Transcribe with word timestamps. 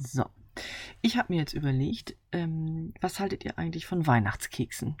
So. 0.00 0.24
Ich 1.00 1.16
habe 1.16 1.32
mir 1.32 1.40
jetzt 1.40 1.54
überlegt, 1.54 2.16
ähm, 2.30 2.92
was 3.00 3.20
haltet 3.20 3.44
ihr 3.44 3.58
eigentlich 3.58 3.86
von 3.86 4.06
Weihnachtskeksen? 4.06 4.96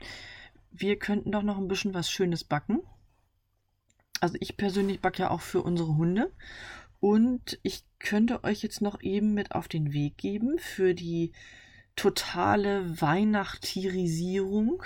Wir 0.70 0.98
könnten 0.98 1.30
doch 1.30 1.42
noch 1.42 1.58
ein 1.58 1.68
bisschen 1.68 1.94
was 1.94 2.10
Schönes 2.10 2.44
backen. 2.44 2.80
Also 4.20 4.36
ich 4.40 4.56
persönlich 4.56 5.00
backe 5.00 5.24
ja 5.24 5.30
auch 5.30 5.40
für 5.40 5.62
unsere 5.62 5.96
Hunde. 5.96 6.32
Und 7.00 7.58
ich 7.62 7.84
könnte 7.98 8.44
euch 8.44 8.62
jetzt 8.62 8.80
noch 8.80 9.02
eben 9.02 9.34
mit 9.34 9.52
auf 9.52 9.68
den 9.68 9.92
Weg 9.92 10.16
geben 10.16 10.58
für 10.58 10.94
die 10.94 11.32
totale 11.96 13.00
Weihnachtierisierung 13.00 14.84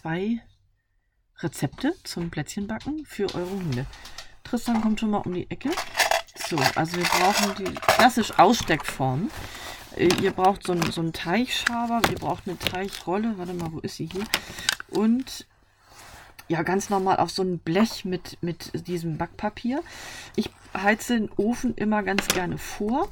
zwei 0.00 0.40
Rezepte 1.38 1.94
zum 2.04 2.30
Plätzchenbacken 2.30 3.04
für 3.06 3.34
eure 3.34 3.50
Hunde. 3.50 3.86
Tristan 4.42 4.80
kommt 4.82 5.00
schon 5.00 5.10
mal 5.10 5.18
um 5.18 5.34
die 5.34 5.50
Ecke. 5.50 5.70
So, 6.54 6.60
also 6.76 6.96
wir 6.98 7.04
brauchen 7.04 7.54
die 7.58 7.74
klassisch 7.74 8.38
Aussteckform. 8.38 9.28
Äh, 9.96 10.08
ihr 10.22 10.30
braucht 10.30 10.64
so 10.64 10.70
einen, 10.70 10.92
so 10.92 11.00
einen 11.00 11.12
Teichschaber, 11.12 12.00
ihr 12.08 12.16
braucht 12.16 12.46
eine 12.46 12.56
Teichrolle. 12.56 13.36
Warte 13.38 13.54
mal, 13.54 13.72
wo 13.72 13.80
ist 13.80 13.96
sie 13.96 14.06
hier? 14.06 14.22
Und 14.88 15.48
ja, 16.46 16.62
ganz 16.62 16.90
normal 16.90 17.16
auf 17.16 17.32
so 17.32 17.42
ein 17.42 17.58
Blech 17.58 18.04
mit, 18.04 18.40
mit 18.40 18.86
diesem 18.86 19.18
Backpapier. 19.18 19.82
Ich 20.36 20.48
heize 20.76 21.18
den 21.18 21.30
Ofen 21.36 21.74
immer 21.74 22.04
ganz 22.04 22.28
gerne 22.28 22.56
vor. 22.56 23.08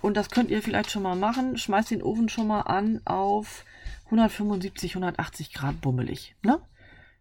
Und 0.00 0.16
das 0.16 0.30
könnt 0.30 0.48
ihr 0.48 0.62
vielleicht 0.62 0.90
schon 0.90 1.02
mal 1.02 1.16
machen. 1.16 1.58
Schmeißt 1.58 1.90
den 1.90 2.02
Ofen 2.02 2.30
schon 2.30 2.46
mal 2.46 2.62
an 2.62 3.02
auf 3.04 3.66
175, 4.06 4.92
180 4.92 5.52
Grad 5.52 5.82
bummelig. 5.82 6.36
Ne? 6.42 6.58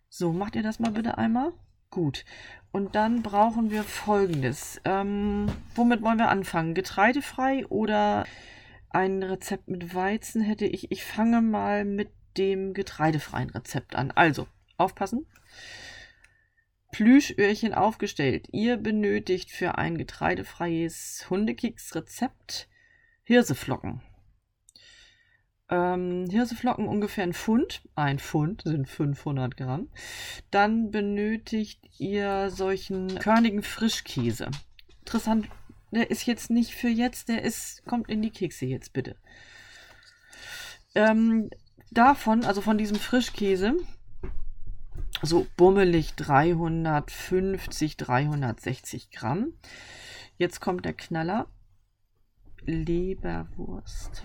So, 0.08 0.32
macht 0.32 0.56
ihr 0.56 0.64
das 0.64 0.80
mal 0.80 0.92
bitte 0.92 1.18
einmal? 1.18 1.52
Gut. 1.90 2.26
Und 2.72 2.96
dann 2.96 3.24
brauchen 3.24 3.72
wir 3.72 3.84
folgendes. 3.84 4.82
Ähm, 4.86 5.48
womit 5.76 6.02
wollen 6.02 6.20
wir 6.20 6.30
anfangen? 6.30 6.74
Getreidefrei 6.74 7.66
oder 7.68 8.26
ein 8.90 9.24
Rezept 9.24 9.68
mit 9.68 9.96
Weizen 9.96 10.42
hätte 10.42 10.66
ich. 10.66 10.92
Ich 10.92 11.04
fange 11.04 11.42
mal 11.42 11.86
mit 11.86 12.10
dem 12.38 12.74
getreidefreien 12.74 13.50
Rezept 13.50 13.96
an. 13.96 14.12
Also, 14.12 14.48
aufpassen. 14.78 15.26
Plüschöhrchen 16.92 17.74
aufgestellt. 17.74 18.48
Ihr 18.52 18.78
benötigt 18.78 19.52
für 19.52 19.78
ein 19.78 19.98
getreidefreies 19.98 21.28
Hundekeks-Rezept 21.30 22.70
Hirseflocken. 23.24 24.02
Ähm, 25.70 26.28
Hirseflocken 26.30 26.88
ungefähr 26.88 27.24
ein 27.24 27.34
Pfund. 27.34 27.82
Ein 27.96 28.20
Pfund 28.20 28.62
sind 28.64 28.88
500 28.88 29.58
Gramm. 29.58 29.90
Dann 30.50 30.92
benötigt 30.92 31.82
ihr 32.00 32.50
solchen 32.50 33.20
körnigen 33.20 33.64
Frischkäse. 33.64 34.50
Interessant, 35.00 35.50
der 35.92 36.10
ist 36.10 36.26
jetzt 36.26 36.50
nicht 36.50 36.74
für 36.74 36.90
jetzt, 36.90 37.30
der 37.30 37.44
ist, 37.44 37.86
kommt 37.86 38.10
in 38.10 38.22
die 38.22 38.32
Kekse 38.32 38.66
jetzt 38.66 38.94
bitte. 38.94 39.16
Ähm, 40.96 41.50
davon, 41.92 42.46
also 42.46 42.62
von 42.62 42.78
diesem 42.78 42.98
Frischkäse, 42.98 43.76
so 45.22 45.48
bummelig 45.58 46.14
350, 46.16 47.98
360 47.98 49.12
Gramm. 49.12 49.54
Jetzt 50.38 50.62
kommt 50.62 50.86
der 50.86 50.94
Knaller. 50.94 51.48
Leberwurst. 52.66 54.24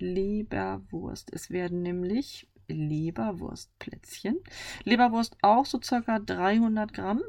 Leberwurst. 0.00 1.30
Es 1.32 1.50
werden 1.50 1.82
nämlich 1.82 2.48
Leberwurstplätzchen. 2.68 4.36
Leberwurst 4.84 5.36
auch 5.42 5.66
so 5.66 5.80
circa 5.82 6.18
300 6.18 6.92
Gramm. 6.92 7.20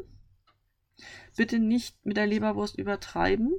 Bitte 1.36 1.60
nicht 1.60 2.06
mit 2.06 2.18
der 2.18 2.28
Leberwurst 2.28 2.78
übertreiben. 2.78 3.52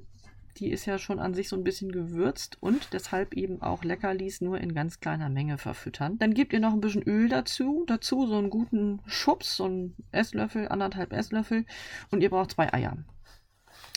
Die 0.59 0.71
ist 0.71 0.85
ja 0.85 0.99
schon 0.99 1.19
an 1.19 1.33
sich 1.33 1.49
so 1.49 1.57
ein 1.57 1.65
bisschen 1.65 1.91
gewürzt 1.91 2.59
und 2.61 2.93
deshalb 2.93 3.33
eben 3.35 3.63
auch 3.63 3.85
Leckerlis 3.85 4.43
nur 4.43 4.61
in 4.61 4.75
ganz 4.75 5.01
kleiner 5.01 5.31
Menge 5.31 5.57
verfüttern. 5.57 6.19
Dann 6.19 6.35
gebt 6.35 6.53
ihr 6.53 6.61
noch 6.61 6.75
ein 6.75 6.83
bisschen 6.83 7.03
Öl 7.03 7.31
dazu, 7.31 7.85
dazu 7.87 8.27
so 8.27 8.37
einen 8.37 8.51
guten 8.51 9.01
Schubs, 9.07 9.57
so 9.57 9.65
einen 9.65 9.97
Esslöffel, 10.13 10.69
anderthalb 10.69 11.15
Esslöffel 11.15 11.65
und 12.11 12.23
ihr 12.23 12.29
braucht 12.29 12.51
zwei 12.53 12.73
Eier. 12.73 12.99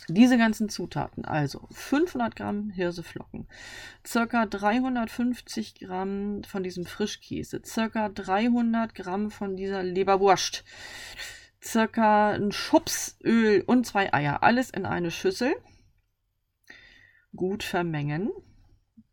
Diese 0.07 0.37
ganzen 0.37 0.69
Zutaten, 0.69 1.25
also 1.25 1.67
500 1.71 2.35
Gramm 2.35 2.69
Hirseflocken, 2.69 3.47
circa 4.05 4.45
350 4.45 5.75
Gramm 5.79 6.43
von 6.43 6.61
diesem 6.61 6.85
Frischkäse, 6.85 7.61
circa 7.65 8.09
300 8.09 8.93
Gramm 8.93 9.31
von 9.31 9.55
dieser 9.55 9.81
Leberwurst, 9.81 10.63
circa 11.61 12.31
ein 12.31 12.51
Schubs 12.51 13.17
Öl 13.23 13.63
und 13.65 13.87
zwei 13.87 14.13
Eier, 14.13 14.43
alles 14.43 14.69
in 14.69 14.85
eine 14.85 15.09
Schüssel 15.09 15.55
gut 17.35 17.63
vermengen, 17.63 18.31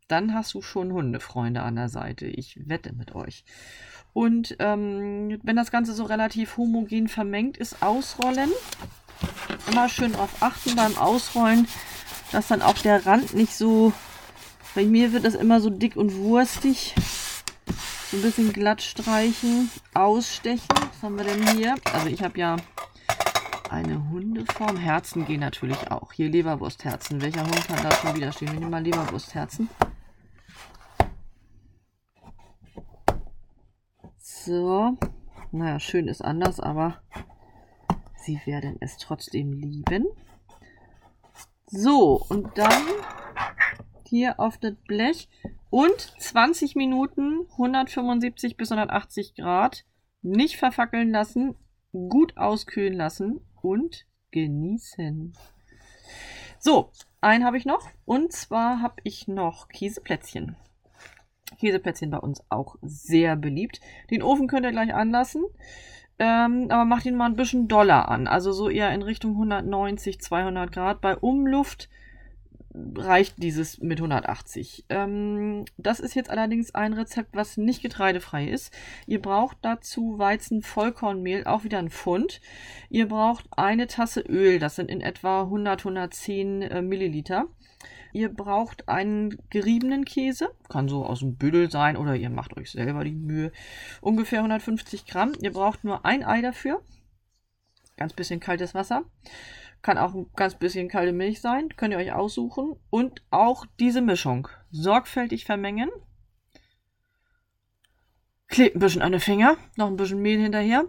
dann 0.07 0.33
hast 0.33 0.53
du 0.53 0.61
schon 0.61 0.91
Hundefreunde 0.91 1.61
an 1.61 1.75
der 1.75 1.89
Seite. 1.89 2.27
Ich 2.27 2.59
wette 2.67 2.93
mit 2.93 3.15
euch. 3.15 3.45
Und 4.13 4.55
ähm, 4.59 5.39
wenn 5.43 5.55
das 5.55 5.71
Ganze 5.71 5.93
so 5.93 6.03
relativ 6.03 6.57
homogen 6.57 7.07
vermengt 7.07 7.57
ist, 7.57 7.81
ausrollen. 7.81 8.51
Immer 9.73 9.89
schön 9.89 10.11
darauf 10.11 10.29
achten 10.39 10.75
beim 10.75 10.95
Ausrollen, 10.99 11.67
dass 12.31 12.49
dann 12.49 12.61
auch 12.61 12.77
der 12.77 13.07
Rand 13.07 13.33
nicht 13.33 13.55
so. 13.55 13.91
Bei 14.75 14.85
mir 14.85 15.13
wird 15.13 15.25
das 15.25 15.33
immer 15.33 15.61
so 15.61 15.71
dick 15.71 15.95
und 15.95 16.15
wurstig. 16.15 16.93
So 18.11 18.17
ein 18.17 18.21
bisschen 18.21 18.53
glatt 18.53 18.83
streichen, 18.83 19.71
ausstechen. 19.95 20.67
Was 20.69 21.01
haben 21.01 21.17
wir 21.17 21.25
denn 21.25 21.57
hier? 21.57 21.73
Also 21.91 22.05
ich 22.05 22.21
habe 22.21 22.37
ja 22.37 22.57
eine 23.71 24.11
Hundeform. 24.11 24.77
Herzen 24.77 25.25
gehen 25.25 25.39
natürlich 25.39 25.89
auch. 25.89 26.13
Hier 26.13 26.29
Leberwurstherzen. 26.29 27.19
Welcher 27.19 27.41
Hund 27.41 27.67
kann 27.67 27.81
da 27.81 27.91
schon 27.95 28.15
wieder 28.15 28.31
stehen? 28.31 28.53
Wir 28.53 28.59
nehmen 28.59 28.69
mal 28.69 28.83
Leberwurstherzen. 28.83 29.69
So. 34.19 34.95
Naja, 35.51 35.79
schön 35.79 36.07
ist 36.07 36.23
anders, 36.23 36.59
aber 36.59 37.01
sie 38.23 38.39
werden 38.45 38.77
es 38.79 38.97
trotzdem 38.97 39.53
lieben. 39.53 40.07
So, 41.67 42.23
und 42.29 42.57
dann 42.57 42.83
hier 44.07 44.39
auf 44.39 44.57
das 44.57 44.75
Blech 44.87 45.29
und 45.69 46.13
20 46.19 46.75
Minuten 46.75 47.47
175 47.53 48.57
bis 48.57 48.71
180 48.71 49.35
Grad 49.35 49.85
nicht 50.21 50.57
verfackeln 50.57 51.11
lassen, 51.11 51.55
gut 51.91 52.37
auskühlen 52.37 52.93
lassen 52.93 53.41
und 53.61 54.05
genießen. 54.31 55.33
So, 56.59 56.91
einen 57.21 57.43
habe 57.43 57.57
ich 57.57 57.65
noch. 57.65 57.89
Und 58.05 58.33
zwar 58.33 58.81
habe 58.81 58.95
ich 59.03 59.27
noch 59.27 59.67
Käseplätzchen. 59.67 60.55
Käseplätzchen 61.59 62.09
bei 62.09 62.19
uns 62.19 62.43
auch 62.49 62.75
sehr 62.81 63.35
beliebt. 63.35 63.79
Den 64.11 64.23
Ofen 64.23 64.47
könnt 64.47 64.65
ihr 64.65 64.71
gleich 64.71 64.93
anlassen. 64.93 65.43
Ähm, 66.19 66.67
aber 66.69 66.85
macht 66.85 67.05
ihn 67.05 67.15
mal 67.15 67.25
ein 67.25 67.35
bisschen 67.35 67.67
doller 67.67 68.09
an. 68.09 68.27
Also 68.27 68.51
so 68.51 68.69
eher 68.69 68.93
in 68.93 69.01
Richtung 69.01 69.31
190, 69.31 70.21
200 70.21 70.71
Grad. 70.71 71.01
Bei 71.01 71.17
Umluft 71.17 71.89
reicht 72.73 73.41
dieses 73.41 73.79
mit 73.79 73.99
180. 73.99 74.85
Ähm, 74.89 75.65
das 75.77 75.99
ist 75.99 76.15
jetzt 76.15 76.29
allerdings 76.29 76.73
ein 76.73 76.93
Rezept, 76.93 77.35
was 77.35 77.57
nicht 77.57 77.81
getreidefrei 77.81 78.47
ist. 78.47 78.73
Ihr 79.05 79.21
braucht 79.21 79.57
dazu 79.61 80.17
Weizen-Vollkornmehl, 80.17 81.45
auch 81.45 81.63
wieder 81.63 81.79
ein 81.79 81.89
Pfund. 81.89 82.41
Ihr 82.89 83.07
braucht 83.07 83.45
eine 83.51 83.87
Tasse 83.87 84.21
Öl, 84.21 84.59
das 84.59 84.75
sind 84.75 84.89
in 84.89 85.01
etwa 85.01 85.43
100, 85.43 85.81
110 85.81 86.61
äh, 86.63 86.81
Milliliter. 86.81 87.47
Ihr 88.11 88.29
braucht 88.29 88.89
einen 88.89 89.37
geriebenen 89.49 90.05
Käse, 90.05 90.51
kann 90.69 90.87
so 90.87 91.03
aus 91.03 91.19
dem 91.19 91.35
Büdel 91.35 91.71
sein 91.71 91.97
oder 91.97 92.15
ihr 92.15 92.29
macht 92.29 92.55
euch 92.57 92.71
selber 92.71 93.03
die 93.03 93.15
Mühe. 93.15 93.51
Ungefähr 94.01 94.39
150 94.39 95.07
Gramm. 95.07 95.33
Ihr 95.41 95.51
braucht 95.51 95.83
nur 95.83 96.05
ein 96.05 96.23
Ei 96.23 96.41
dafür. 96.41 96.83
Ganz 97.97 98.13
bisschen 98.13 98.39
kaltes 98.39 98.75
Wasser. 98.75 99.03
Kann 99.83 99.97
auch 99.97 100.15
ein 100.15 100.31
ganz 100.37 100.55
bisschen 100.55 100.87
kalte 100.87 101.11
Milch 101.11 101.41
sein. 101.41 101.67
Könnt 101.75 101.91
ihr 101.91 101.97
euch 101.97 102.13
aussuchen. 102.13 102.77
Und 102.89 103.21
auch 103.31 103.65
diese 103.81 104.01
Mischung. 104.01 104.47
Sorgfältig 104.71 105.43
vermengen. 105.43 105.91
Klebt 108.47 108.77
ein 108.77 108.79
bisschen 108.79 109.01
an 109.01 109.11
den 109.11 109.19
Finger. 109.19 109.57
Noch 109.75 109.87
ein 109.87 109.97
bisschen 109.97 110.21
Mehl 110.21 110.39
hinterher. 110.39 110.85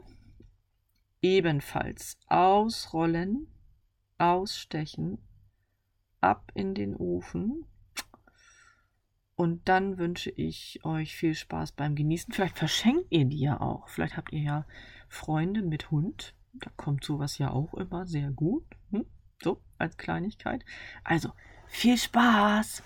Ebenfalls 1.22 2.18
ausrollen. 2.28 3.48
Ausstechen. 4.18 5.18
Ab 6.20 6.52
in 6.54 6.74
den 6.74 6.94
Ofen. 6.94 7.66
Und 9.34 9.68
dann 9.68 9.98
wünsche 9.98 10.30
ich 10.30 10.84
euch 10.84 11.16
viel 11.16 11.34
Spaß 11.34 11.72
beim 11.72 11.96
Genießen. 11.96 12.32
Vielleicht 12.32 12.56
verschenkt 12.56 13.06
ihr 13.10 13.24
die 13.24 13.40
ja 13.40 13.60
auch. 13.60 13.88
Vielleicht 13.88 14.16
habt 14.16 14.32
ihr 14.32 14.42
ja 14.42 14.66
Freunde 15.08 15.62
mit 15.62 15.90
Hund. 15.90 16.36
Da 16.54 16.70
kommt 16.76 17.04
sowas 17.04 17.38
ja 17.38 17.50
auch 17.50 17.74
immer 17.74 18.06
sehr 18.06 18.30
gut. 18.30 18.64
Hm? 18.90 19.06
So, 19.42 19.60
als 19.78 19.96
Kleinigkeit. 19.96 20.64
Also, 21.02 21.32
viel 21.66 21.96
Spaß! 21.98 22.82